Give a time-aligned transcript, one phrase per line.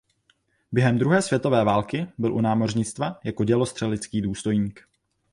[0.71, 4.87] Během druhé světové války byl u námořnictva jako dělostřelecký důstojník.